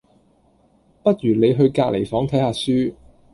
[1.03, 2.95] 不如你去隔離房睇吓書